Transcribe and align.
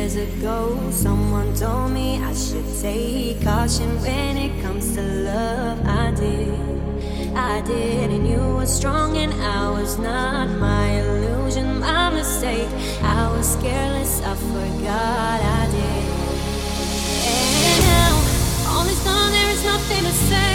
years 0.00 0.16
ago, 0.16 0.78
someone 0.90 1.54
told 1.54 1.90
me 1.92 2.16
I 2.22 2.32
should 2.32 2.64
take 2.80 3.42
caution 3.42 3.88
when 4.00 4.38
it 4.38 4.62
comes 4.62 4.94
to 4.94 5.02
love. 5.02 5.78
I 5.84 6.10
did, 6.12 7.36
I 7.36 7.60
did, 7.60 8.10
and 8.10 8.26
you 8.26 8.40
were 8.56 8.70
strong, 8.78 9.18
and 9.18 9.32
I 9.34 9.68
was 9.68 9.98
not. 9.98 10.48
My 10.58 10.86
illusion, 11.00 11.80
my 11.80 12.08
mistake. 12.10 12.70
I 13.02 13.28
was 13.36 13.56
careless, 13.56 14.22
I 14.22 14.34
forgot 14.36 15.38
I 15.60 15.64
did. 15.76 16.04
And 17.70 17.80
now, 17.94 18.14
all 18.72 18.86
is 18.94 19.00
gone, 19.04 19.30
there 19.36 19.50
is 19.56 19.62
nothing 19.64 20.02
to 20.08 20.14
say. 20.30 20.52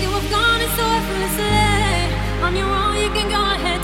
You 0.00 0.08
have 0.16 0.28
gone, 0.30 0.60
it's 0.64 0.74
so 0.80 0.86
effortlessly. 0.98 2.42
On 2.46 2.56
your 2.56 2.72
own, 2.82 2.96
you 3.04 3.10
can 3.16 3.28
go 3.36 3.42
ahead, 3.54 3.80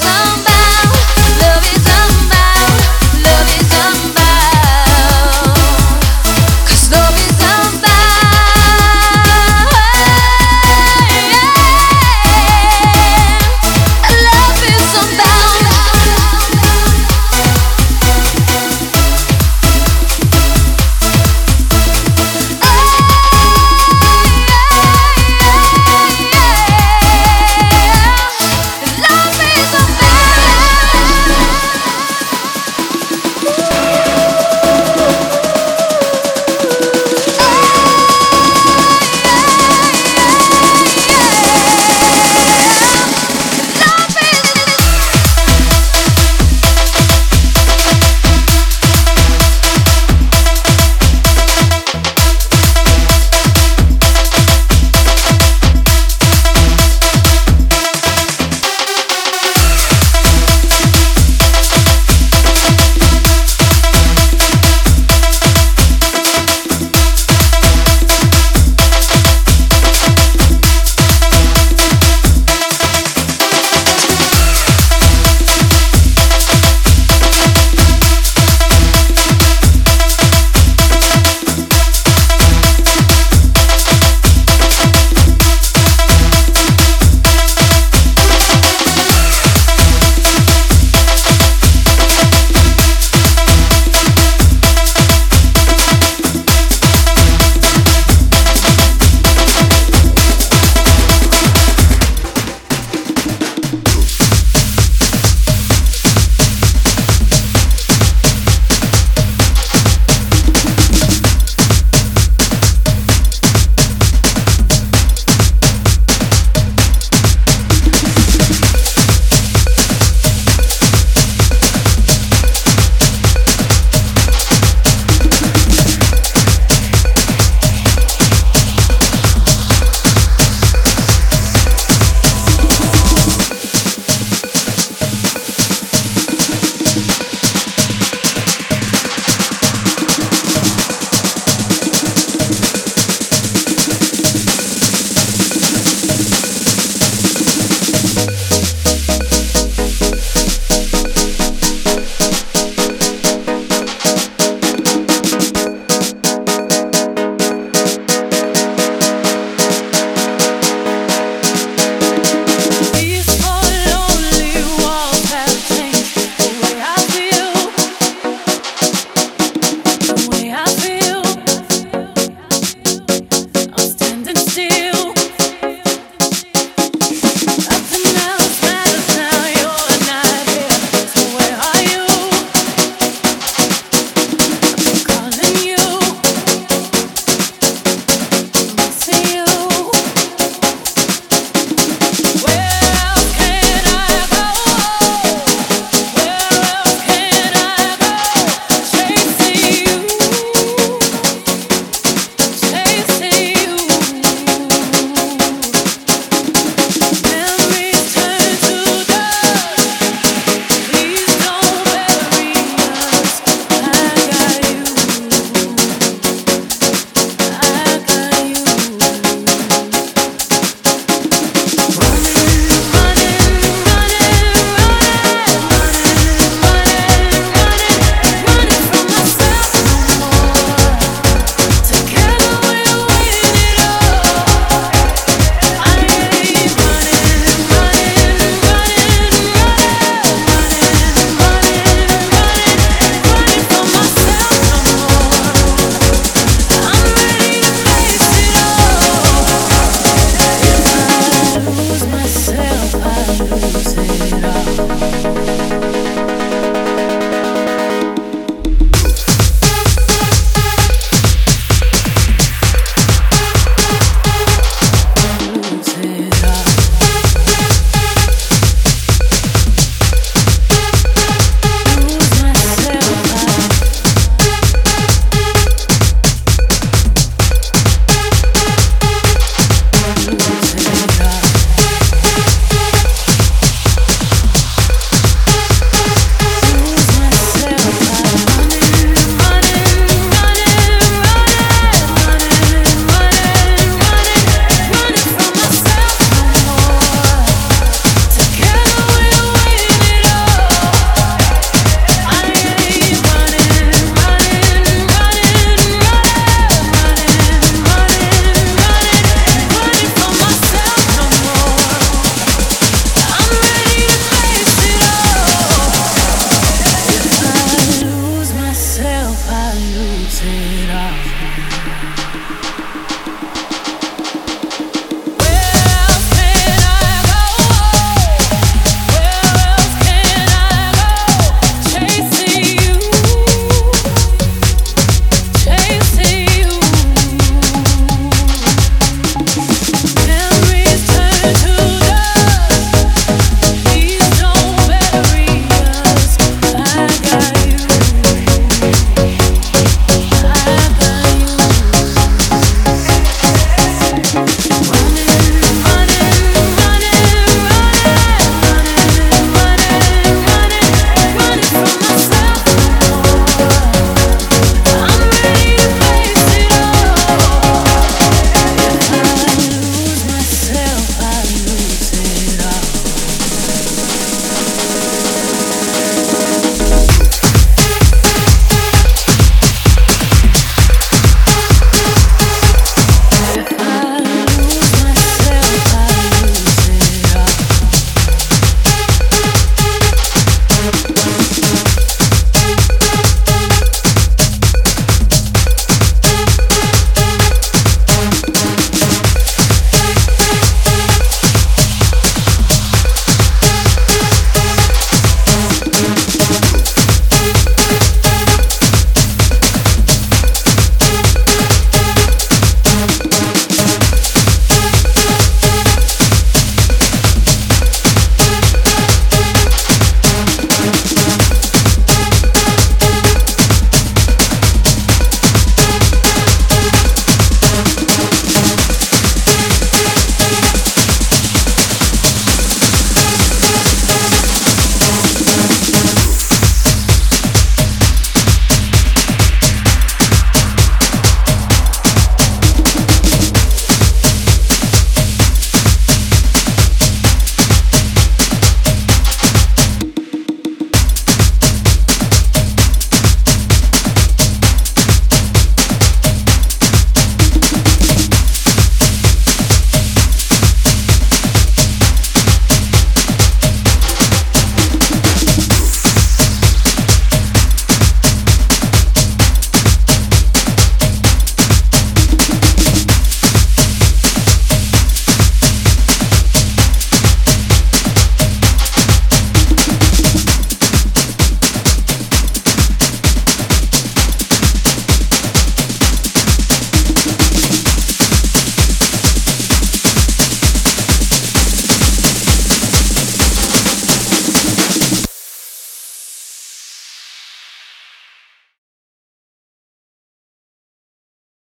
somebody 0.00 0.47